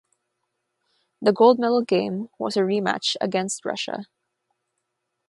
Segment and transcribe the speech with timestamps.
[1.21, 4.05] The gold medal game was a rematch against Russia.